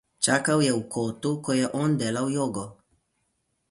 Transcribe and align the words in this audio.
Čakal 0.23 0.59
je 0.67 0.71
v 0.77 0.81
kotu, 0.95 1.31
ko 1.45 1.51
je 1.61 1.65
on 1.83 1.91
delal 2.01 2.27
jogo. 2.37 2.65